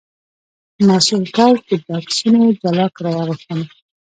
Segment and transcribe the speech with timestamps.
[0.87, 3.55] مسوول کس د بکسونو جلا کرایه غوښته.